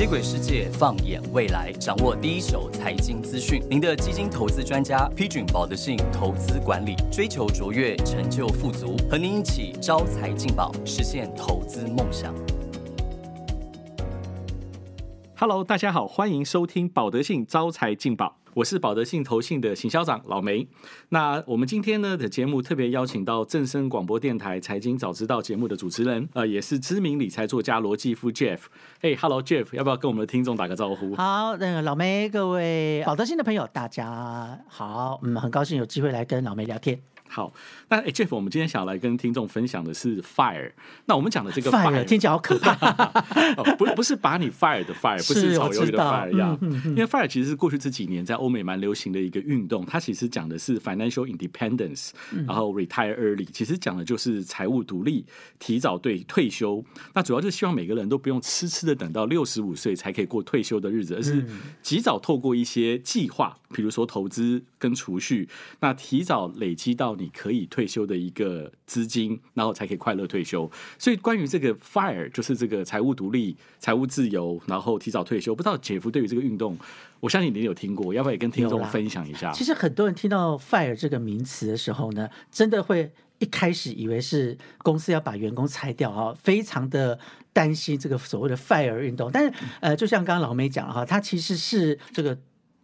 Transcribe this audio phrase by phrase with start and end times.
[0.00, 3.62] 接轨世界，放眼未来，掌握第一手财经资讯。
[3.68, 12.34] 您的基金投资专家，批准保德信投资管理，追求卓越，成就富足，和您一起招财进宝，实现投资梦想。
[15.40, 20.68] Hello，大家好，欢迎收听保德信招财进宝，我是保德信投信的行销长老梅。
[21.08, 28.58] 那我们今天呢的节目特别邀请到正声广播电台财经早知道节目的主持人，呃，也是知名理财作家罗继夫 Jeff。
[29.00, 31.14] 哎，Hello Jeff，要不要跟我们的听众打个招呼？
[31.16, 37.00] 好，那个老梅，各位保德信的朋友，大家好，嗯，很高兴有机会来跟老梅聊天。
[37.30, 37.54] 好，
[37.88, 40.72] 那哎 Jeff，我们今天想来跟听众分享的是 fire。
[41.06, 42.72] 那我们讲的这个 fire 听起来好可怕，
[43.56, 52.10] 哦、不不是把你 fire 的 fire，不是是炒鱿鱼的 fire 呀、嗯嗯因为 fire 其实是过去这几年在欧美蛮流行的一个运动，它其实讲的是 financial independence，、
[52.46, 55.24] 然后 retire early，其实讲的就是财务独立，
[55.60, 56.84] 提早对退休。
[57.14, 61.46] 那主要就是希望每个人都不用痴痴的等到六十五岁才可以过退休的日子，而是
[61.80, 65.48] 及早透过一些计划，比如说投资跟储蓄，
[65.80, 70.68] 那提早累积到你可以退休的一个资金，然后才可以快乐退休。
[70.98, 76.76] 所以关于这个 FIRE，就是这个财务独立、财务自由，然后提早退休，不知道姐夫对于这个运动，
[77.20, 79.52] 我相信你有听过，要不要也跟听众分享一下？
[79.52, 87.18] 其实很多人听到 fire 这个名词的时候呢，真的会一开始以为是公司要把员工裁掉啊，非常的
[87.52, 89.30] 担心这个所谓的 fire 运动。
[89.30, 92.36] 但是呃，就像刚刚老梅讲了哈，它其实是这个。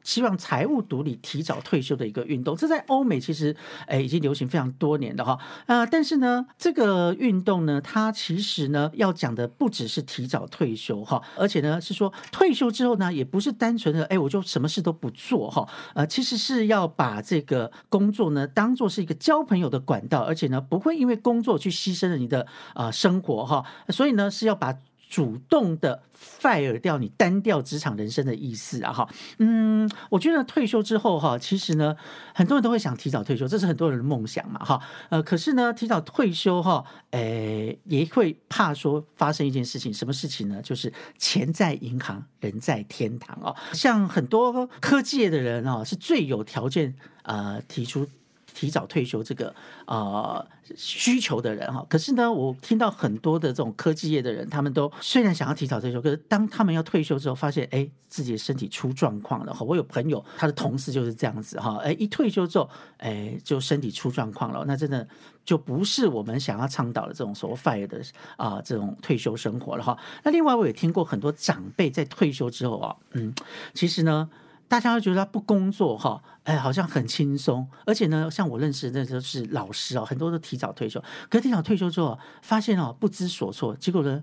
[0.06, 3.54] 希望财务独立、提早退休的一个运动，这在欧美其实
[3.88, 5.36] 诶已经流行非常多年的哈。
[5.66, 24.72] 呃，但是呢，这个运动呢，它其实呢要讲的不只是提早退休哈，而且呢是说退休之后呢，也不是单纯的哎我就什么事都不做哈，呃，其实是要把这个工作呢当做是一个交朋友的管道，而且呢不会因为工作去牺牲了你的啊、生活哈，所以呢是要把。
[25.08, 31.96] 主动的 fire 掉你单调职场人生的意思啊哈，嗯，我觉得退休之后哈，其实呢，
[32.34, 40.60] 很多人都会想提早退休，这是很多人的梦想嘛哈，呃，可是呢，提早退休哈，诶，也会怕说发生一件事情，什么事情呢？
[40.62, 43.54] 就是钱在银行，人在天堂哦。
[43.72, 48.08] 像很多科技业的人哦，是最有条件呃提出。
[48.56, 50.44] 提早退休这个呃
[50.74, 59.62] 需求的人哈，可是呢，我听到很多的这种科技业的人，他们都虽然想要提早退休，可是当他们要退休之后，发现哎自己的身体出状况了哈。
[59.62, 65.06] 我有朋友，他的同事就是这样子哈，哎一退休之后，哎就身体出状况了，那真的
[65.44, 68.00] 就不是我们想要倡导的这种所谓的
[68.38, 69.98] 啊、这种退休生活了哈。
[70.24, 73.34] 那另外我也听过很多长辈在退休之后啊，嗯，
[73.74, 74.30] 其实呢。
[74.68, 84.22] 大家都觉得他不工作哈，哎，好像很轻松，而且呢，像我认识的那都是老师哦，很多都提早退休，可是提早退休之后，发现哦不知所措，结果呢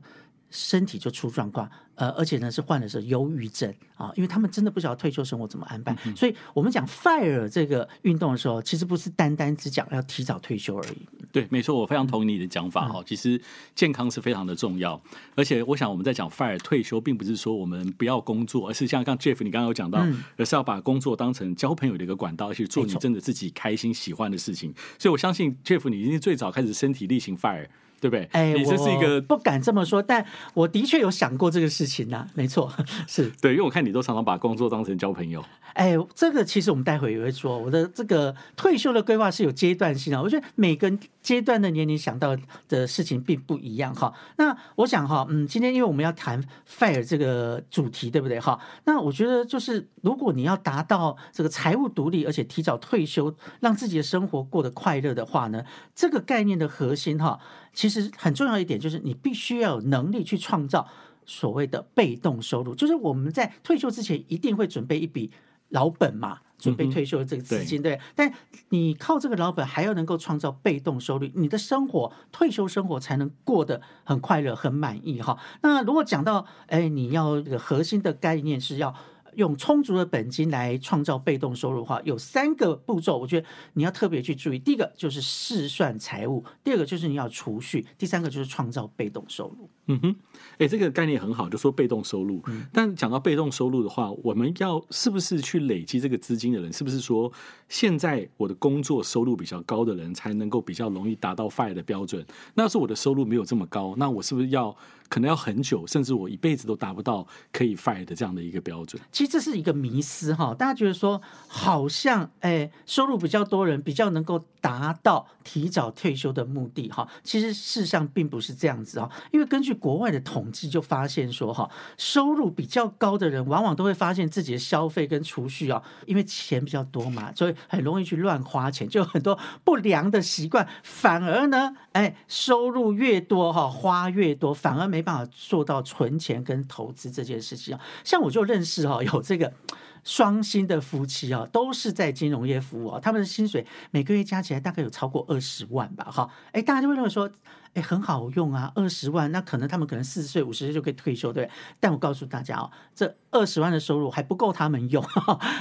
[0.53, 12.93] 身体就出状况，呃，而且呢是患的是忧郁症啊，因为他们真的不晓得退休生活怎么安排，所以我们讲 fire 这个运动的时候，其实不是单单只讲要提早退休而已，对，没错，我非常同意你的讲法嗯。
[12.93, 13.03] 哈。
[13.03, 13.41] 其实
[13.73, 15.01] 健康是非常的重要，
[15.35, 20.23] 而且我想我们在讲 fire 退休，并不是说我们不要工作，而是像刚 Jeff 你刚刚有讲到，嗯。
[20.37, 24.71] 而是要把工作当成交朋友的一个管道，而且做你真的自己开心喜欢的事情。
[24.99, 27.67] 所以我相信 Jeff 你一定是最早开始身体力行 fire，
[28.03, 28.27] 对不对？
[28.33, 32.69] 哎，你这是一个我不敢这么说，但我的确有想过这个事情呐、 没错，
[33.07, 33.31] 是。
[33.41, 35.41] 对，因为我看你都常常把工作当成交朋友。
[35.73, 40.21] 哎，这个其实我们待会也会说，我的这个退休的规划是有阶段性的。
[40.21, 42.37] 我觉得每个阶段的年龄想到
[42.67, 44.13] 的事情并不一样哈。
[44.35, 48.59] 那我想哈，嗯，今天因为我们要谈 fire 这个主题，对不对哈？
[48.83, 55.63] 那我觉得就是，如果你要达到这个财务独立，而且提早退休，让自己的生活过得快乐的话呢，
[55.95, 57.39] 这个概念的核心哈，
[57.73, 60.87] 其实很重要一点就是，你必须要有能力去创造
[61.25, 65.31] 所谓的被动收入，就是我们在退休之前一定会准备一笔。
[65.69, 67.99] 老本嘛，准备退休的这个资金，对。
[68.13, 68.31] 但
[68.69, 75.39] 你靠这个老本，还要能够创造被动收入，你的生活退休生活才能过得很快乐、很满意哈。
[75.63, 78.93] 那如果讲到，哎，你要这个核心的概念是要。
[79.35, 84.59] 用充足的本金来创造被动收入的话，有三个步骤，我觉得你要特别去注意。
[84.59, 89.69] 第一个就是试算财务，第二个就是你要储蓄，第三个就是创造被动收入。
[89.87, 90.15] 嗯哼，
[90.59, 92.41] 哎，这个概念很好，就说被动收入。
[92.71, 97.31] 但讲到被动收入的话，我们要是不是去累积这个资金的人，是不是说
[97.67, 102.25] 现在我的工作收入比较高的人，才能够比较容易达到 FIRE 的标准？
[102.53, 104.73] 那要是我的收入没有这么高，那我是不是要
[105.09, 109.01] 可能要很久，甚至我一辈子都达不到可以 FIRE 的这样的一个标准？
[109.11, 130.67] 其实这是一个迷思哈，大家觉得说好像哎，收入比较多人比较能够达到提早退休的目的哈，其实事实上并不是这样子啊，因为根据国外的统计就发现说，哈，收入比较高的人，往往都会发现自己的消费跟储蓄啊，因为钱比较多嘛，所以很容易去乱花钱，就很多不良的习惯。
[130.83, 137.77] 反而呢，哎，收入越多哈，花越多，反而没办法做到存钱跟投资这件事情。
[138.03, 139.53] 像我就认识哈，有这个。
[140.03, 147.31] 双薪的夫妻啊，都是在金融业服务啊，他们的薪水每个月加起来大概有超过二十万吧，哈，哎，大家就会认为说，
[147.73, 151.49] 哎，很好用啊，二十万，那可能他们可能四十岁、五十岁就可以退休，对。
[151.79, 155.03] 但我告诉大家哦，这二十万的收入还不够他们用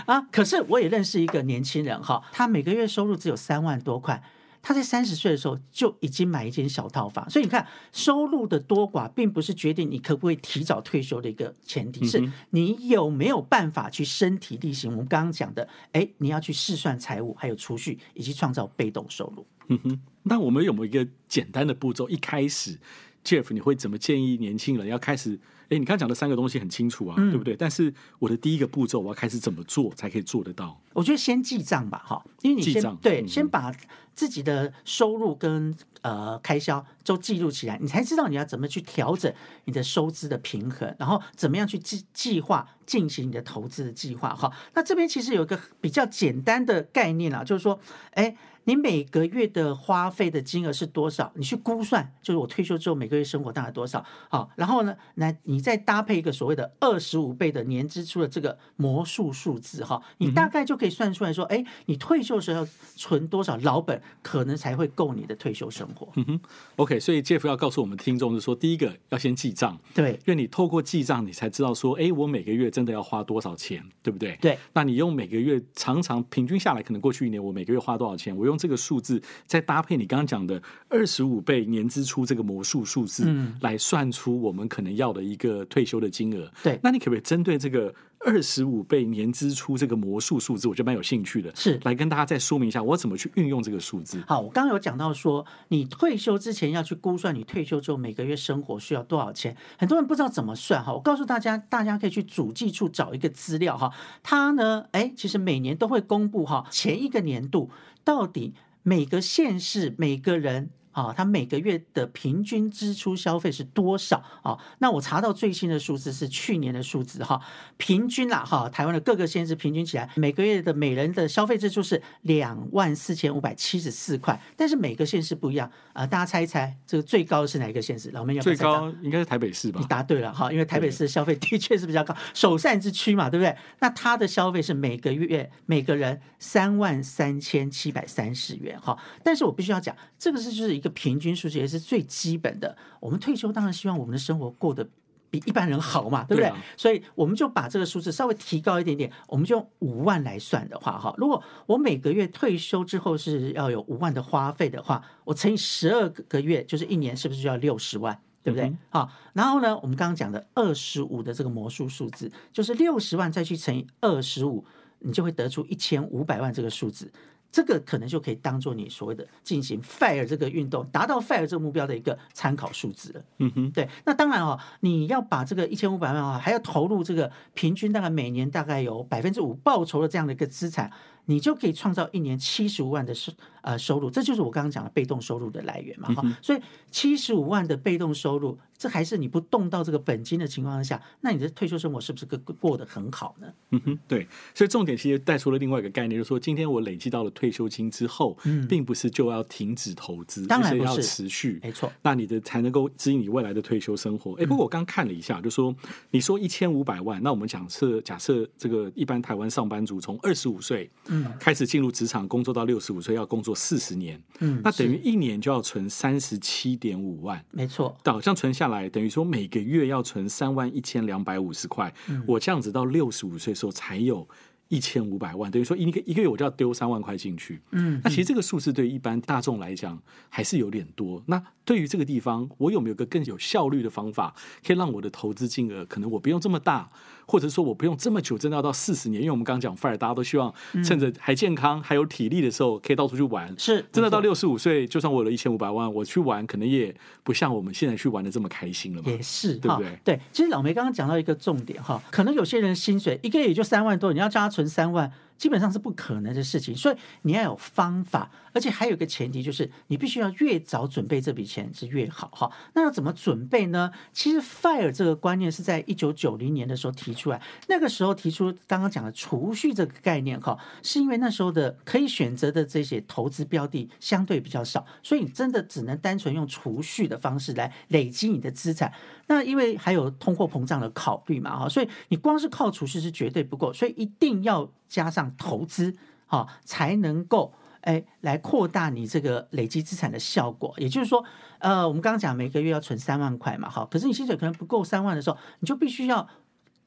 [0.06, 0.20] 啊。
[0.32, 4.22] 可是我也认识一个年轻人哈，他每个月收入只有三万多块。
[4.62, 14.92] 他在三十岁的时候就已经买一间小套房，所以你看收入的多寡，并不是决定你可不可以提早退休的一个前提，是你有没有办法去身体力行。
[14.92, 19.44] 我们刚刚讲的，哎，你要去试算财务，还有储蓄，以及创造被动收入。
[19.68, 22.08] 嗯哼，那我们有没有一个简单的步骤？
[22.08, 22.78] 一开始
[23.24, 25.40] ，Jeff，你会怎么建议年轻人要开始？
[25.68, 27.56] 哎，你刚讲的三个东西很清楚啊，对不对？
[27.56, 30.78] 但是我的第一个步骤，我要开始怎么做才可以做得到？
[30.92, 33.72] 我觉得先记账吧，哈，因为你先对，先把
[34.14, 39.32] 自己的收入跟呃开销都记录起来，你才知道你要怎么去调整
[39.64, 44.34] 你的收支的平衡，然后怎么样去计计划进行你的投资的计划。
[44.34, 47.78] 哈，那这边其实有一个比较简单的概念啊，就是说，
[48.12, 48.36] 哎。
[48.64, 51.32] 你每个月的花费的金额是多少？
[51.34, 54.04] 你去估算，就是我退休之后每个月生活大概多少？
[54.28, 62.64] 好，然后呢，来你再搭配一个所谓的二十五倍的年支出的这个魔术数字哈，你大概就可以算出来说，哎，你退休时候
[62.94, 66.08] 存多少老本，可能才会够你的退休生活。
[66.14, 66.40] 嗯哼
[66.76, 74.36] ，OK，所以 Jeff 要告诉我们听众是说，第一个要先记账，对，因为你透过记账，你才知道说，哎，我每个月真的要花多少钱，对不对？
[74.40, 78.51] 对，那你用每个月常常平均下来，可能过去一年我每个月花多少钱，我用。
[78.52, 86.50] 用这个数字再搭配你刚刚讲的二十五倍年支出这个魔术数字，来算出我们可能要的一个退休的金额。
[86.62, 87.92] 对，那你可不可以针对这个
[88.24, 94.22] 二十五倍年支出这个魔术数字，我觉得蛮有兴趣的，是来跟大家再说明一下我怎么去运用这个数字。
[94.26, 100.92] 好，我刚刚有讲到说，你退休之前要去估算你退休之后每个月生活需要多少钱，很多人不知道怎么算哈。
[100.92, 103.92] 我告诉大家，大家可以去主计处找一个资料哈，
[104.22, 107.70] 它呢，哎，其实每年都会公布哈，前一个年度。
[108.04, 110.70] 到底每个县市每个人？
[110.92, 114.58] 啊，他每个月的平均支出消费是多少啊？
[114.78, 117.40] 那我查到最新的数字是去年的数字哈，
[117.78, 128.10] 平均啦哈，台湾的各个县市平均起来每个月的每人的消费支出是两万四千五百七十四块，但是每个县市不一样啊，大家猜一猜，这个最高是哪一个县市？
[128.10, 129.80] 老妹要最高应该是台北市吧？
[129.80, 133.56] 你答对了哈，因为台北市的消费的确是比较高，首善之区嘛，对不对？
[133.78, 140.81] 那它的消费是每个月每个人三万三千七百三十元哈，但是我必须要讲，这个是就是。
[140.82, 142.76] 一个平均数字也是最基本的。
[142.98, 144.84] 我们退休当然希望我们的生活过得
[145.30, 146.52] 比一般人好嘛，对不对？
[146.76, 158.20] 所以我们就把这个数字稍微提高一点点，我们就用五万来算的话，哈，如果我每个月退休之后是要有五万的花费的话，我乘以十二个月，就是一年，是不是就要六十万？
[158.42, 158.76] 对不对？
[158.90, 164.64] 好，然后呢，我们刚刚讲的二十五的这个魔术数字，就是六十万再去乘以二十五，
[164.98, 167.12] 你就会得出一千五百万这个数字。
[167.52, 173.22] 这个可能就可以当做你所谓的进行 fire 这个运动，达到 fire 这个目标的一个参考数字了。
[173.38, 173.86] 嗯哼，对。
[174.06, 180.90] 那当然哦，你要把这个一千五百万啊，还要投入这个平均大概每年大概有百分之五报酬的这样的一个资产。
[181.26, 186.38] 你就可以创造一年七十五万的收呃收入，这就是我刚刚讲的被动收入的来源嘛哈。
[186.42, 186.60] 所以
[186.90, 193.46] 七十五万的被动收入，这还是你不动到这个本金的情况下，那你的退休生活是不是过过得很好呢？
[193.70, 194.26] 嗯哼，对。
[194.52, 198.36] 所以重点其实带出了另外一个概念，就是说今天我累积到了退休金之后，
[198.68, 201.92] 并不是就要停止投资，当然要持续，没错。
[202.02, 204.34] 那你的才能够指引你未来的退休生活。
[204.34, 205.74] 哎，不过我刚看了一下，就说
[206.10, 211.92] 你说一千五百万，那我们假设假设这个一般台湾上班族从二十五岁嗯开始进入。
[211.92, 217.94] 职场工作到六十五岁要工作四十年，嗯，那等于一年就要存三十七点五万，没错。
[218.06, 221.92] 好像存下来等于说每个月要存三万一千两百五十块，
[222.26, 224.26] 我这样子到六十五岁时候才有
[224.68, 230.00] 一千五百万，等于说一个一个月我就要丢三万块进去，嗯，那其实这个数字对一般大众来讲
[230.30, 231.22] 还是有点多。
[231.26, 234.34] 那对于这个地方，我有没有个更有效率的方法，
[234.66, 236.90] 可以让我的投资金额可能我不用这么大？
[237.26, 240.52] 或者说我不用这么久，真的要到四十年，因为我们刚刚讲 fire，大家都希望
[240.84, 243.52] 趁着还健康、还有体力的时候，可以到处去玩。
[243.58, 249.10] 是，真的到六十五岁，就算我有了一千五百万，我去玩，可能也不像我们现在去玩的这么开心了嘛。
[249.10, 249.98] 也是，对不对？
[250.04, 255.10] 对，其实老梅刚刚讲到一个重点哈，可能有些人薪水一个月也就三万多，你要叫他存三万。
[255.42, 256.72] 基本上是不可能的事情。
[256.76, 262.52] 所以你要有方法，而且还有一个前提就是你必须要越早准备这笔钱是越好哈。
[262.74, 263.90] 那要怎么准备呢？
[264.12, 278.92] 其实 FIRE 这个观念是在一九九零年的时候提出来，那个时候提出刚刚讲的储蓄这个概念哈，是因为那时候的可以选择的这些投资标的相对比较少，所以你真的只能单纯用储蓄的方式来累积你的资产。
[279.32, 285.96] 那因为还有通货膨胀的考虑嘛哈，所以你光是靠储蓄是绝对不够，所以一定要加上投资
[286.26, 290.74] 哈，才能够哎来扩大你这个累积资产的效果。
[290.76, 291.24] 也就是说，
[291.60, 296.28] 呃，我们刚刚讲每个月要存三万块嘛哈，可是你薪水可能不够三万的时候，你就必须要。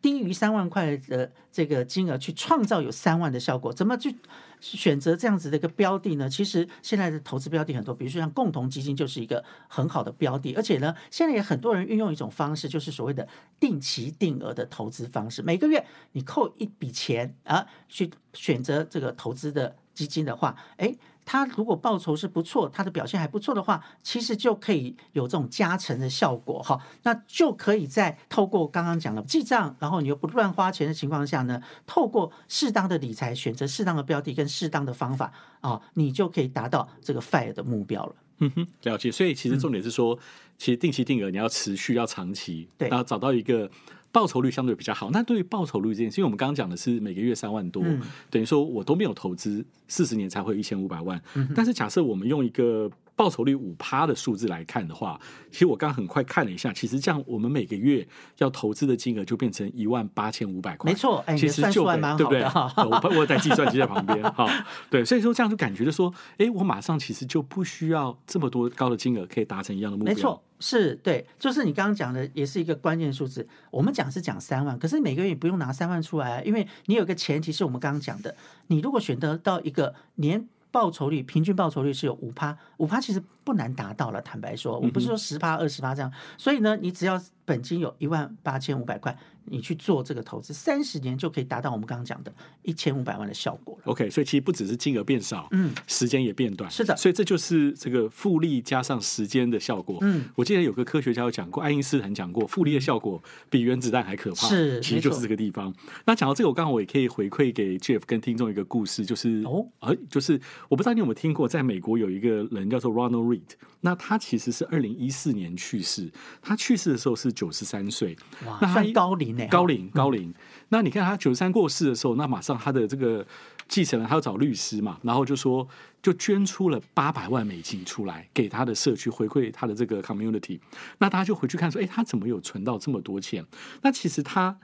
[0.05, 4.15] 低于三万块的这个金额去创造有三万的效果，怎么去
[4.59, 6.29] 选择这样子的一个标的呢？
[6.29, 13.27] 其实现在的投资标的很多，比如说像共同基金就是一个很好的标的，而且呢，现在也很多人运用一种方式，就是所谓的
[13.59, 20.95] 定期定额的投资方式，每个月你扣一笔钱啊，去选择这个投资的基金的话，哎。
[21.25, 26.79] 它如果报酬是不错，他的表现还不错的话，其实就可以有这种加成的效果哈。
[27.01, 38.15] 那就可以在透过刚刚讲的记账，然后你又不乱花钱的情况下呢，透过适当的理财，选择适当的标的跟适当的方法啊，你就可以达到这个 FIRE 的目标了。
[38.38, 39.12] 嗯哼，了解。
[39.12, 40.17] 所以其实重点是说，
[40.58, 43.70] 其实定期定额你要持续要长期，对，然后找到一个。
[44.15, 47.84] 报酬率相对比较好，那对于报酬率这件事，因为我们刚刚讲的是每个月三万多，
[48.29, 51.22] 等于说我都没有投资，四十年才会有一千五百万。
[51.53, 55.19] 但是假设我们用一个报酬率五趴的数字来看的话，
[55.51, 58.07] 其实我刚很快看了一下，其实这样我们每个月
[58.38, 60.89] 要投资的金额就变成一万八千五百块。
[60.89, 62.41] 没错，其实就对不对？
[62.88, 64.48] 我我在计算机在旁边，哈，
[64.89, 70.13] 对，所以说这样就感觉就说，哎，我马上其实就不需要这么多高的金额可以达成一样的目标。
[70.13, 73.48] 没错，是对，就是你刚刚讲的，也是一个关键数字。
[73.69, 78.36] 我们讲是讲三万，可是每个月不用拿三万出来啊，因为你有个前提是我们刚刚讲的，
[78.67, 80.48] 你如果选择到一个年。
[80.72, 84.22] 报酬率平均报酬率是有五趴，五趴其实不难达到了。
[84.22, 89.17] 坦白说，我不是说十趴、二十趴这样，所以呢，你只要本金有一万八千五百块。
[89.47, 92.33] 你去做这个投资，三十年就可以达到我们刚刚讲的
[92.63, 93.83] 一千五百万的效果了。
[93.91, 96.67] OK，所以其实不只是金额变少，嗯，时间也变短。
[96.71, 99.99] 是的，所以这就是这个复利加上时间的效果。
[100.01, 104.47] 嗯，我记得有个科学家有讲过，爱因斯坦讲过，复利的效果比原子弹还可怕。
[104.47, 105.71] 是，其实就是这个地方。
[106.07, 113.41] 那讲到这个，我刚好我也可以回馈给 Jeff 跟听众一个故事，就是哦，呃，就是我不知道你有没有听过，在美国有一个人叫做 Ronald Reed，
[113.81, 116.11] 那他其实是二零一四年去世，
[116.41, 120.34] 他去世的时候是九十三岁，哇，算高龄呢，高龄高龄。
[120.70, 123.24] 那你看他九十三过世的时候，那马上他的这个
[123.68, 125.68] 继承人他要找律师嘛，然后就说
[126.01, 130.60] 就捐出了八百万美金出来给他的社区回馈他的这个 community。
[130.98, 133.46] 那大家就回去看说，哎，他怎么有存到这么多钱？
[133.84, 134.58] 那其实他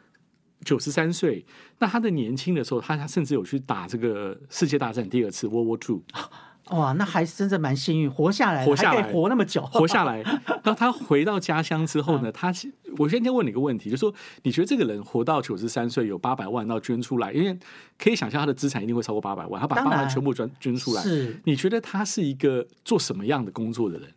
[0.65, 1.45] 九十三岁，
[1.79, 6.03] 那他的年轻的时候，他他甚至有去打这个世界大战第二次 World War Two。
[6.69, 10.23] 哇，那还是真的蛮幸运，活下来，活下来，活那么久，活下来。
[10.63, 12.31] 那他回到家乡之后呢？
[12.31, 12.53] 他，
[12.97, 14.13] 我先先问你一个问题，就说
[14.43, 17.57] 你觉得这个人活到九十三岁，有八百万要捐出来，因为
[17.97, 21.01] 可以想象他的资产一定会超过八百万，他把八百万全部捐捐出来。
[21.01, 24.07] 是，你觉得他是一个做什么样的工作的人？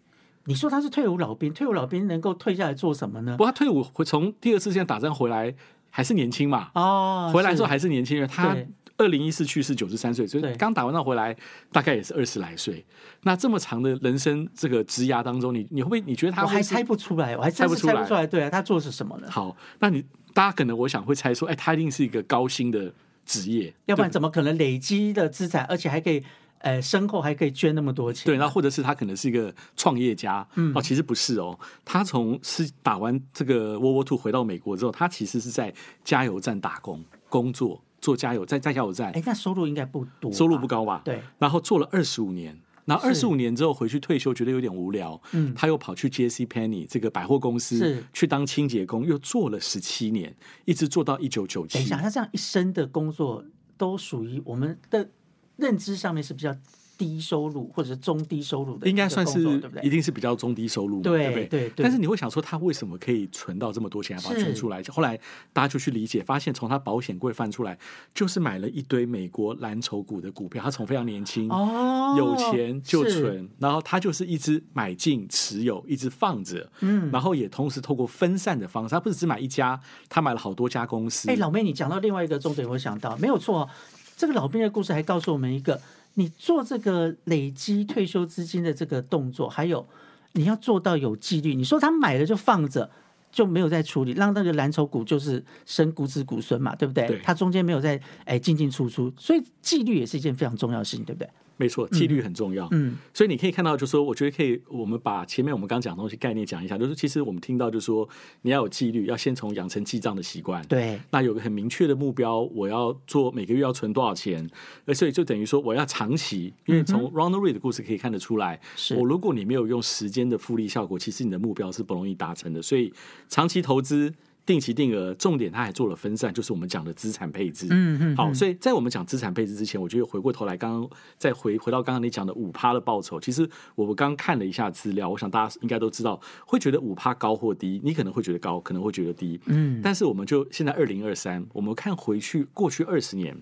[0.45, 3.37] 你说他是退伍老兵，退伍老兵能够退下来做什么呢？
[3.37, 5.53] 不，他退伍回从第二次线打仗回来
[5.91, 6.69] 还是年轻嘛？
[6.75, 8.57] 哦，回来之后还是年轻人，他。
[8.97, 11.37] 二零一四去世，九十三岁，所以刚打完仗回来，
[11.73, 12.85] 大概也是二十来岁。
[13.23, 16.01] 那这么长的人生这个职涯当中，你你会不会？
[16.03, 16.43] 你觉得他？
[16.43, 18.27] 我还猜不出来，我还猜不出来。
[18.27, 19.29] 对啊，他做的是什么呢？
[19.31, 22.93] 好，那你大家可能我想会猜说，哎，他一定是一个高薪的
[23.27, 26.23] 职业，要不然怎么可能累积的资产，而且还可以，
[26.59, 28.27] 呃，身后还可以捐那么多钱？
[28.27, 30.47] 对，那或者是他可能是一个创业家？
[30.55, 35.75] 嗯，哦，其实不是哦，他从是打完这个 World War Two 回到美国之后，他其实是在
[36.05, 37.83] 加油站打工工作。
[38.05, 41.01] 做加油，在在加油站，哎，那收入应该不多，收入不高吧？
[41.03, 41.23] 对。
[41.39, 51.79] 然后做了二十五年，然后二十五年之后回去退休，觉得有点无聊，嗯，他又跑去 J C Penny 这个百货公司去当清洁工，又做了十七年，一直做到一九九七。
[51.79, 53.43] 等一下，他这样一生的工作
[53.79, 55.09] 都属于我们的
[55.57, 56.55] 认知上面是比较。
[56.97, 59.83] 低收入或者是中低收入的，应该算是对不对？
[59.83, 61.69] 一定是比较中低收入，对不对？
[61.69, 61.73] 对。
[61.77, 64.83] 但是你会想说，他为什么可以存到这么多钱，把它存出来？
[64.85, 65.19] 后来
[65.53, 67.79] 大家就去理解，发现从他保险柜翻出来，
[68.15, 70.63] 就是买了一堆美国蓝筹股的股票。
[70.63, 81.31] 他从非常年轻，哦，有钱就存，然后他就是一直买进持有，一直放着，嗯，然后也同时透过分散的方式，他不是只买一家，他买了好多家公司。
[81.31, 83.69] 哎，老妹，你讲到另外一个重点，我想到没有错，
[84.17, 85.81] 这个老兵的故事还告诉我们一个。
[86.15, 89.87] 你做这个累积退休资金的这个动作，还有
[90.33, 91.55] 你要做到有纪律。
[91.55, 92.91] 你说他买了就放着，
[93.31, 97.07] 就没有在处理，让那个蓝筹股就是生股子股孙嘛，对不对？
[97.07, 101.29] 对它中间没有在哎进进出出，所以纪律也是一件非常重要的事情，对不对？
[101.57, 102.69] 没错，纪律很重要。
[102.73, 108.09] 嗯，所以你可以看到，就是说，我觉得可以，我们把前面我们刚讲的东西概念讲一下，就是其实我们听到，就是说，
[108.43, 110.65] 你要有纪律，要先从养成记账的习惯。
[110.67, 114.49] 对，那有个很明确的目标，我要做每个月要存多少钱，
[114.85, 122.61] 而，所以就等于说我要长期，因为从 Ronald Reed 的故事可以看得出来，是我如果你没有用时间的复利效果，其实你的目标是不容易达成的。
[122.61, 122.93] 所以
[123.29, 124.13] 长期投资。
[124.47, 127.67] 定期定额，重点它还做了分散，就是我们讲的资产配置。
[127.71, 139.41] 嗯嗯，好，所以在我们讲资产配置之前，我觉得回过头来，刚刚再回回到刚刚你讲的五趴的报酬，其实我们刚看了一下资料，我想大家应该都知道，会觉得五趴高或低，你可能会觉得高，可能会觉得低。
[139.47, 143.37] 嗯，但是我们就现在二零二三，我们看回去过去二十年。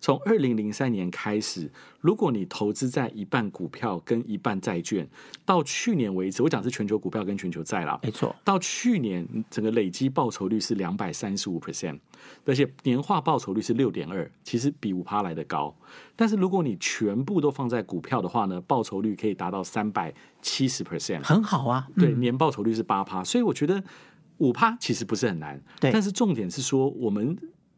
[0.00, 1.70] 从二零零三年开始，
[2.00, 5.08] 如果你投资在一半股票跟一半债券，
[5.44, 11.98] 到去年为止，我讲是全球股票跟全球债啦，没错，到去年整个累积报酬率是两百三十五 percent，
[12.44, 15.74] 而且年化报酬率是六点二，其实比五趴来的高。
[16.16, 21.88] 但是如果你全部都放在股票的话呢，报酬率可以达到三百七十 percent，很好啊。
[21.96, 23.82] 对，嗯年报酬率是八趴，所以我觉得
[24.38, 25.60] 五趴其实不是很难。
[25.80, 27.36] 对但是重点是说，我们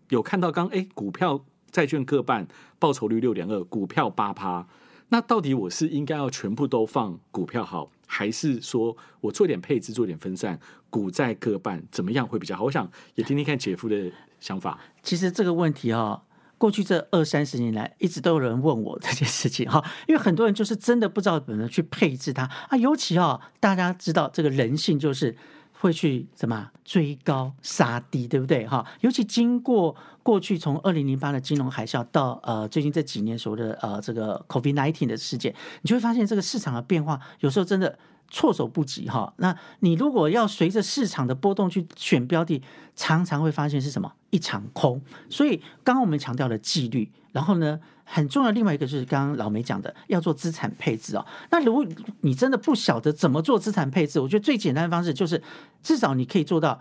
[0.08, 2.46] 有看到刚哎，股票、债券各半，
[2.78, 4.66] 报酬率六点二，股票八趴。
[5.08, 10.58] 那到底我是应该要全部都放股票好，还是说我做点配置，做点分散，
[10.90, 12.64] 股债各半，怎么样会比较好？
[12.64, 14.80] 我想也听听看姐夫的想法。
[15.02, 16.23] 其实这个问题哦，
[16.58, 25.37] 过去这二三十年来，一直都有人问我这件事情哈，因为很多人就是真的不知道怎么去配置它啊，尤其哦，大家知道这个人性就是。
[25.78, 28.85] 会去什么追高杀低，对不对哈？
[29.00, 39.33] 尤其经过过去从二零零八的金融海啸到呃最近这几年所谓的呃这个 COVID nineteen 的事件，你就会发现这个市场的变化有时候真的措手不及哈。
[39.37, 42.62] 那你如果要随着市场的波动去选标的，
[42.95, 45.00] 常常会发现是什么一场空。
[45.28, 51.26] 所以刚刚我们强调了纪律，然后呢，很重要另外一个就是刚刚老梅讲的要做资产配置哦。
[51.50, 51.87] 那如果
[52.21, 55.42] 你真的不晓得怎么做资产配置，我觉得最简单的方式就是
[55.83, 56.80] 至少你可以做到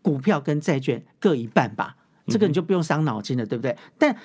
[0.00, 1.96] 股票跟债券各一半吧，
[2.26, 3.76] 这个你就不用伤脑筋了，对不对？
[3.98, 4.16] 但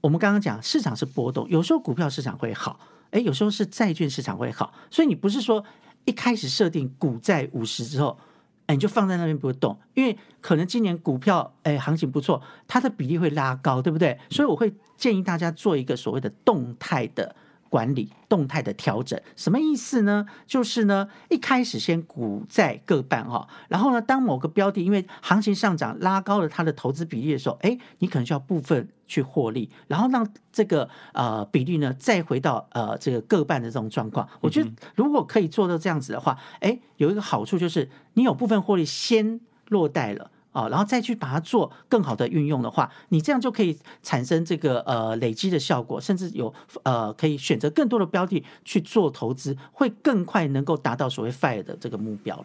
[0.00, 2.80] 我们刚刚讲市场是波动，有时候股票市场会好，
[3.12, 5.64] 哎，有时候是债券市场会好，所以你不是说
[6.04, 8.18] 一开始设定股债五十之后。
[8.66, 14.16] 哎，你就放在那边不会动，因为可能今年股票哎行情不错，它的比例会拉高，对不对？
[14.30, 17.34] 所以我会建议大家做一个所谓的动态的
[17.72, 19.18] 管理、动态的调整。
[19.34, 20.26] 什么意思呢？
[20.46, 34.28] 就是呢，一开始先股债各半哈，然后呢，当某个标的因为行情上涨拉高了它的投资比例的时候，哎，你可能需要部分去获利，然后让这个呃比例呢再回到呃这个各半的这种状况。
[34.42, 40.30] 我觉得如果可以做到这样子的话，哎，有一个好处就是你有部分获利先落袋了。
[40.52, 46.52] 啊，然后再去把它做更好的运用的话，你这样就可以产生这个呃累积的效果，甚至有
[46.84, 52.44] 呃可以选择更多的标的去做投资，会更快能够达到所谓 FIRE 的这个目标。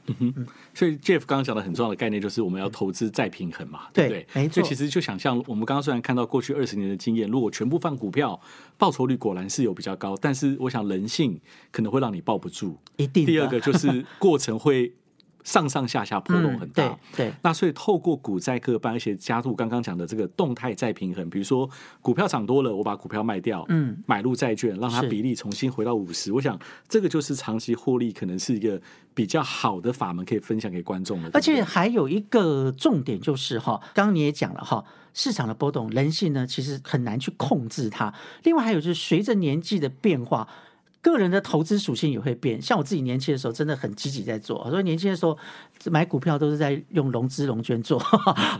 [0.73, 4.27] 所以 Jeff 刚刚讲的很重要的概念就是我们要投资再平衡嘛，对不对？
[4.33, 8.39] 没错所以其实就想象我们刚刚虽然看到过去二十年的经验，如果全部放股票，
[8.77, 11.39] 报酬率果然是有比较高，但是我想人性
[11.71, 12.77] 可能会让你抱不住。
[12.95, 13.25] 一定。
[13.25, 14.93] 第二个就是过程会
[15.47, 16.83] 上上下下波动很大。
[16.83, 21.69] 嗯、对对那所以透过股债各半，而且加入刚刚讲的这个动态再平衡，比如说
[22.01, 26.33] 股票涨多了，我把股票卖掉，嗯，买入债券，让它比例重新回到五十。
[26.33, 28.81] 我想这个就是长期获利，可能是一个
[29.13, 31.29] 比较好的法门，可以分享给观众的。
[31.33, 34.83] 而且还有一个重点就是哈，刚刚你也讲了哈，
[35.13, 38.13] 市场的波动，人性呢其实很难去控制它。
[38.43, 40.45] 另外还有就是随着年纪的变化。
[41.01, 45.37] 个人的投资属性也会变，像我自己年轻的时候真的很积极在做，所以年轻的时候
[45.85, 48.01] 买股票都是在用融资融券做，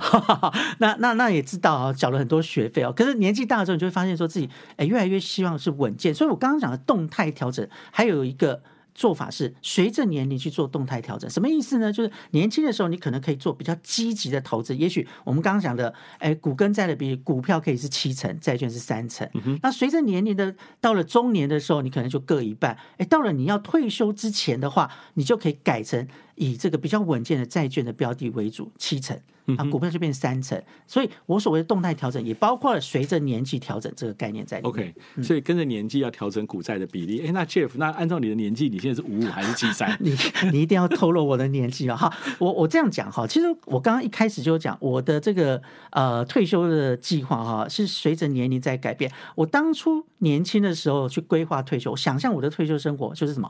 [0.80, 2.94] 那那那也知道啊，缴了很多学费哦。
[2.96, 8.62] 可是年纪大了之后，你就会发现说自己哎越来越希望是稳健，所以我刚刚讲的动态调整，还有一个。
[8.98, 11.94] 做法是随着年龄去做动态调整，什么意思呢？
[11.94, 19.30] 就是年轻的时候你可能可以做比较积极的投资，也许我们刚刚讲的，哎，股跟债的比股票可以是七成，债券是三成。
[19.62, 22.76] 那随着年龄的到了中年的时候，你可能就各一半。
[22.98, 26.08] 哎，到了你要退休之前的话，你就可以改成
[26.38, 29.20] 以这个比较稳健的债券的标的为主，七成。
[29.58, 34.70] 啊，股票就变三成，所以我所谓的动态调整也包括了随着年纪调整这个概念在里面。
[34.70, 37.26] OK，所以跟着年纪要调整股债的比例。
[37.26, 39.96] 哎，那 Jeff，那按照你的年纪，你现在是五五还是七三？
[40.04, 40.14] 你
[40.52, 41.96] 你一定要透露我的年纪啊！
[41.96, 49.10] 哈，我我这样讲哈，其实我刚刚一开始就讲我的这个呃退休的计划哈，是随着年龄在改变。
[49.34, 53.50] 我当初年轻的时候去规划退休，想象我的退休生活就是什么？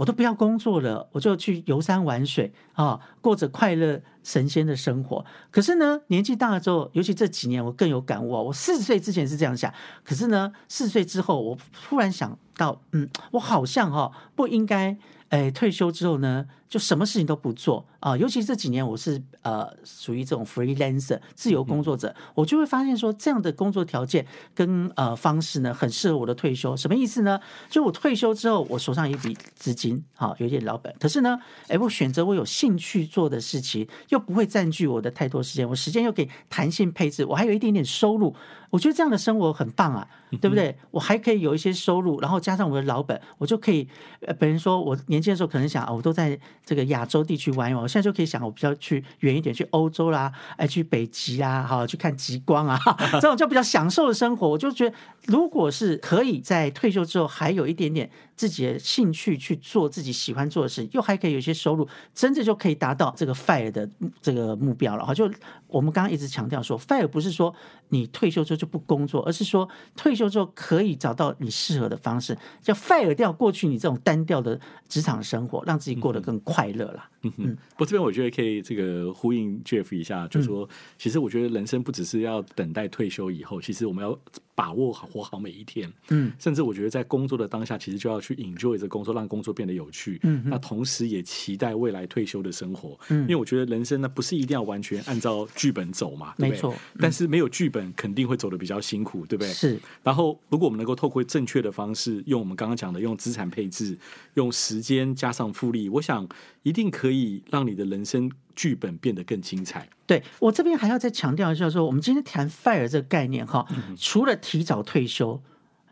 [0.00, 5.22] 我都不要工作了，我就去游山玩水啊，过着快乐神仙的生活。
[5.50, 8.40] 可是呢，年纪大了之后，尤其这几年，我更有感悟啊。
[8.40, 9.70] 我四十岁之前是这样想，
[10.02, 14.98] 可是呢，四十岁之后，我突然想到，嗯，我好像哈不应该。
[15.30, 18.16] 哎，退休之后呢，就什么事情都不做啊。
[18.16, 26.76] 尤其这几年，我是呃属于这种 freelancer 自由工作者，我就会发现说，这样的工作条件跟呃方式呢，很适合我的退休。
[26.76, 27.38] 什么意思呢？
[27.68, 30.92] 就我退休之后，我手上有一笔资金，好有点老本。
[30.98, 38.34] 可是呢，哎，我选择我有兴趣做的事情，又不会占据我的太多时间，我时间又可以弹性配置，我还有一点点收入。
[38.70, 40.06] 我觉得这样的生活很棒啊，
[40.40, 40.74] 对不对？
[40.90, 43.86] 我还可以有一些收入，然后加上我的老本，我就可以。
[44.20, 52.78] 呃，本人说我年轻的时候可能想啊，我都在这个亚洲地区玩一玩，我现在就可以想，我比较去远一点，去欧洲啦，哎，去北极啊，好去看极光啊，
[53.20, 54.48] 这种就比较享受的生活。
[54.48, 54.94] 我就觉得，
[55.26, 63.88] 如果是可以在退休之后还有一点点自己的兴趣去做自己喜欢做的事，又还可以有一些收入，真的就可以达到这个 fire 的
[64.20, 65.04] 这个目标了。
[65.04, 65.28] 哈，就
[65.66, 67.54] 我们刚刚一直强调说，fire 不是说
[67.90, 68.60] 你退休之后。
[68.60, 77.08] 就不工作，而是说退休之后可以找到你适合的方式，要 fire 掉过去你这种单调的职场生活，让自己过得更快乐啦。
[77.22, 84.18] 嗯哼，不，这边我觉得可以这个呼应 Jeff 一下，就说其实我觉得人生不只是要等待退休以后，其实我们要
[84.60, 85.92] 把握好活好每一天。
[86.08, 90.18] 嗯，甚至我觉得在工作的当下，其实就要去 enjoy 这工作，让工作变得有趣。
[90.22, 92.98] 嗯，那同时也期待未来退休的生活。
[93.08, 96.74] 嗯，因为我觉得人生呢不是一定要完全按照剧本走嘛，没错。
[96.98, 99.52] 但是没有剧本肯定会走的比较辛苦，对不对？
[99.52, 99.78] 是。
[100.02, 103.98] 然后如果我们能够透过正确的方式，用我们刚刚讲的用资产配置，
[104.34, 106.26] 用时间加上复利，我想
[106.62, 107.90] 一定可以让你的。
[107.90, 109.88] 人生剧本变得更精彩。
[110.06, 115.40] 对我这边还要再强调一下，说我们今天谈 fire 这个概念哈，除了提早退休，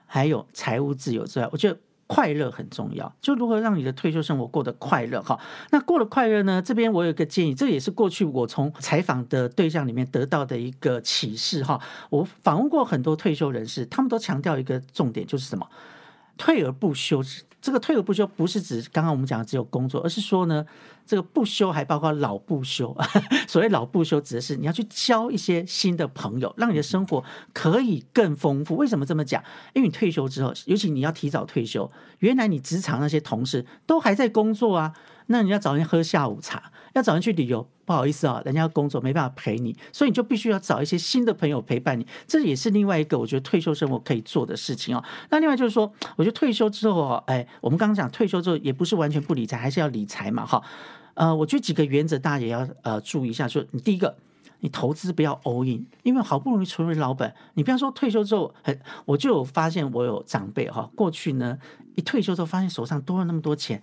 [0.07, 3.14] 还有财务自由之外，我觉得快乐很重要。
[3.21, 5.38] 就如何让你的退休生活过得快乐哈？
[5.71, 6.61] 那过了快乐呢？
[6.61, 11.81] 这边我有一个建议，这也是过去我从采访的对象里面得到的一个启示哈。
[12.11, 15.68] 我访问过很多退休人士，他们都强调一个重点，就是什么？
[16.37, 17.23] 退而不休。
[17.61, 20.64] 这个退而不休不是指刚刚我们讲的只有工作，而是说呢，
[21.05, 22.97] 这个不休还包括老不休。
[23.49, 28.77] 所谓老不休，指的是你要去交一些新的朋友，让你的生活可以更丰富。
[28.77, 29.42] 为什么这么讲？
[29.75, 31.90] 因为你退休之后，尤其你要提早退休，
[32.21, 34.94] 原来你职场那些同事都还在工作啊，
[35.27, 37.68] 那你要找人喝下午茶，要找人去旅游。
[37.88, 42.07] 不好意思啊，人家工作没办法陪你，所以你就必须要找一些新的朋友陪伴你。
[42.27, 45.03] 这也是另外一个我觉得退休生活可以做的事情哦。
[45.31, 50.62] 那另外就是说，我觉得退休之后哦，哎，我们刚刚讲退休之后也不是完全不理财，还是要理财嘛，哈。
[51.14, 53.48] 呃，我觉得几个原则大家也要呃注意一下。
[53.48, 54.14] 说你第一个，
[54.61, 61.59] 你投资不要 all in，因为好不容易存回老本，你不要说退休之后，很我就有发现我有长辈哈，过去呢
[61.96, 63.83] 一退休之后发现手上多了那么多钱，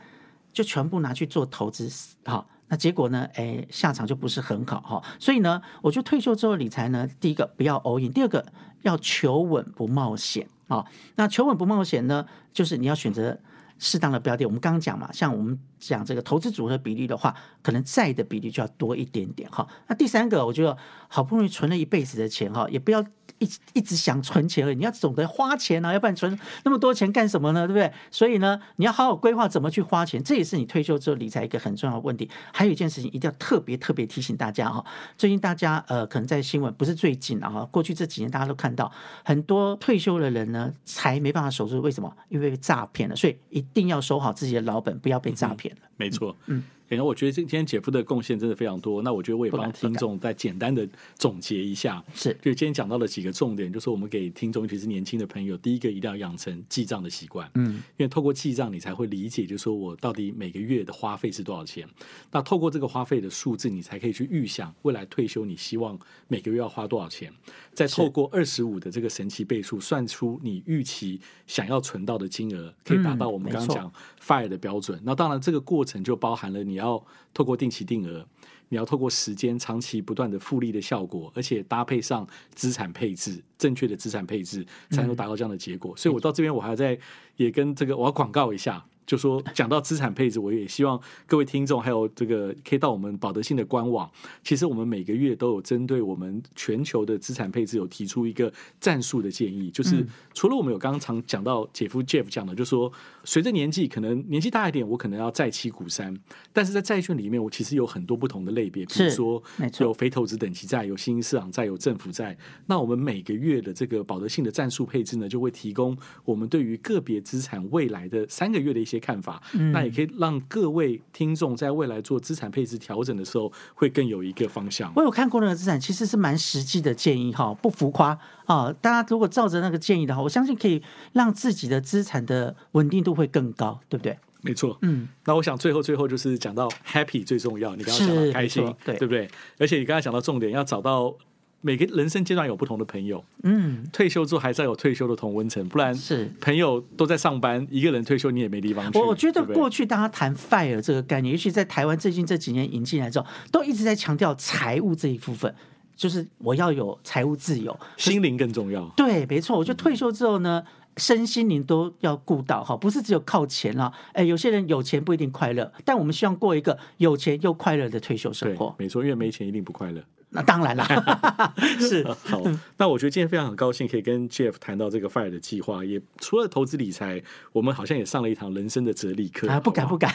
[0.53, 1.89] 就全部拿去做投资，
[2.23, 2.45] 哈。
[2.67, 3.27] 那结果呢？
[3.35, 5.03] 哎，下场就不是很好哈。
[5.19, 8.45] 所以呢，我觉得退休之后理财呢，第一个不要 all in，第二个
[8.81, 10.83] 要求稳不冒险啊。
[11.15, 13.39] 那求稳不冒险呢，就是你要选择
[13.79, 14.45] 适当的标的。
[14.45, 19.67] 我们刚刚讲嘛，像我们讲这个投资组合比例的话，可能债的比例就要多一点点哈。
[19.87, 23.05] 那第三个，我觉得好不容易存了一辈子的钱哈，也不要。
[23.39, 27.67] 一一直想存钱而已，你要懂得花钱啊，要不然存那么多钱干什么呢？
[27.67, 27.91] 对不对？
[28.09, 32.29] 所以呢，你要好好规划怎么去花钱，这也是你退休之后理财一个很重要的问题。
[32.53, 34.85] 还有一件事情一定要特别特别提醒大家哈，
[35.17, 38.89] 最近大家呃可能在新闻不是最近啊，过去这几年大家都看到
[39.25, 42.15] 很多退休的人呢，才没办法守住，为什么？
[42.29, 45.81] 因为被诈骗了，所以一定要守好自己的老本，不要被诈骗了。
[45.97, 46.63] 没错，嗯。
[46.87, 49.01] 然后我觉得今天姐夫的贡献真的非常多。
[49.01, 61.87] 那我觉得我也帮听众再简单的总结一下，是就今天讲到了几个重点，就是我们给听众，尤其是年轻的朋友，第一个一定要养成记账的习惯，嗯，因为透过记账，你才会理解，就是说我到底每个月的花费是多少钱。
[62.31, 67.31] 那透过这个花费的数字，你才可以去预想未来退休你希望每个月要花多少钱。
[67.73, 74.99] 再透过二十五的这个神奇倍数，算出你预期想要存到的金额，可以达到我们刚刚讲 fire 的标准。
[75.03, 77.01] 那当然，这个过程就包含了你你要
[77.33, 78.27] 透过定期定额，
[78.67, 85.95] 你要透过时间长期不断的复利的效果，而且搭配上资产配置，正确的资产配置，才能达到这样的结果。
[85.95, 86.99] 所以我到这边，我还要再
[87.37, 88.85] 也跟这个我要广告一下。
[89.05, 94.09] 就说讲到资产配置，我也希望各位听众还有这个可以到我们保德信的官网。
[94.43, 99.69] 其实我们每个月都有针对我们全球的资产配置有提出一个战术的建议。
[99.69, 102.91] 就是除了我们有刚刚常讲到姐夫 Jeff 讲的，就说
[103.23, 106.17] 随着年纪可能年纪大一点，我可能要债期股三。
[106.51, 109.43] 但是在债券里面，我其实有很多不同的类别，比如说
[109.79, 112.35] 有非投资等级债、有新兴市场债、有政府债。
[112.65, 118.94] 那我们每个月的这个保德信的战术配置呢，就会提供我们对于个别资产未来的三个月的一些。
[118.95, 124.91] 些看法，嗯那也可以让各位听众在未来做资产配置调整的时候，会更有一个方向。
[124.95, 128.73] 我有看过那个资产，其实是蛮实际的建议哈，不浮夸啊。
[128.81, 130.81] 大家如果照着那个建议的话，我相信可以
[131.13, 134.17] 让自己的资产的稳定度会更高，对不对？
[134.41, 139.27] 没错，嗯，那我想最后最后就是讲到 happy 最重要，你刚刚讲到开心，对对不对？
[139.57, 141.15] 而且你刚刚讲到重点，要找到
[141.65, 146.31] 每个人生阶段有不同的朋友，嗯，退休之后还是要有退休的同温层，不然是。
[146.39, 148.99] 朋友都在上班，一个人退休你也没地方去。
[148.99, 155.51] 我我觉得过去大家谈 fire 这个概念，尤其在台湾最近这几年引进来之后，都一直在强调财务这一部分，
[155.95, 157.75] 就是我要有财务自由。
[157.97, 158.87] 心灵更重要。
[158.95, 159.57] 对，没错。
[159.57, 160.63] 我觉得退休之后呢，
[160.97, 163.91] 身心灵都要顾到哈，不是只有靠钱啦。
[164.13, 168.75] 哎，有些人有钱不一定快乐，但我们希望过一个有钱又快乐的退休生活，。
[168.77, 170.03] 没错，因为没钱一定不快乐。
[170.29, 170.85] 那当然啦，
[171.79, 172.41] 是好，
[172.77, 177.21] 那我觉得今天非常很高兴可以跟 Jeff 谈到这个 Fire 的计划，也除了投资理财，
[177.53, 180.11] 我们好像也上了一堂人生的哲理课啊，不敢不敢。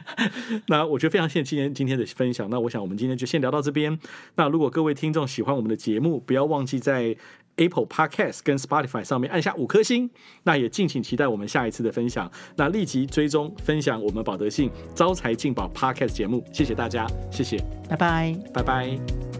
[0.68, 2.48] 那我觉得非常谢谢今天今天的分享。
[2.48, 3.98] 那我想我们今天就先聊到这边。
[4.36, 7.14] 那如果各位听众喜欢我们的节目，不要忘记在
[7.56, 10.08] Apple Podcast 跟 Spotify 上面按下五颗星。
[10.44, 12.30] 那也敬请期待我们下一次的分享。
[12.56, 16.42] 那立即追踪分享我们保德信招财进宝 Podcast 节目。
[16.50, 17.58] 谢谢大家，谢谢，
[17.88, 18.34] 拜拜。
[18.54, 19.39] 拜拜。